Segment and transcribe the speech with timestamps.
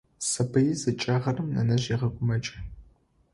[0.29, 2.57] Сабыир зыкӏэгъырэм нэнэжъ егъэгумэкӏы.